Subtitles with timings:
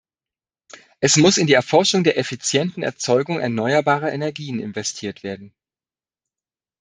[0.99, 5.53] Es muss in die Erforschung der effizienten Erzeugung erneuerbarer Energien investiert werden.